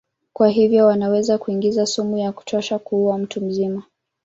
[0.33, 3.83] Kwa hivyo wanaweza kuingiza sumu ya kutosha kuua mtu mzima.